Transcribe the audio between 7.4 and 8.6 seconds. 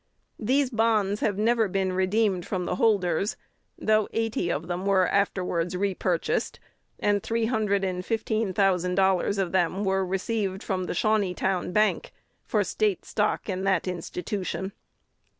hundred and fifteen